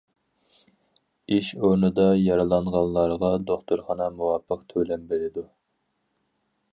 ئىش 1.35 1.49
ئورنىدا 1.67 2.07
يارىلانغانلارغا 2.21 3.31
دوختۇرخانا 3.51 4.07
مۇۋاپىق 4.17 4.65
تۆلەم 4.73 5.05
بېرىدۇ. 5.13 5.45